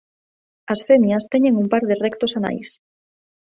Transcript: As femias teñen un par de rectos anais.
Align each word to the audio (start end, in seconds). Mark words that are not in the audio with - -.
As 0.73 0.81
femias 0.87 1.27
teñen 1.33 1.59
un 1.61 1.67
par 1.73 1.83
de 1.89 1.95
rectos 2.05 2.31
anais. 2.39 2.69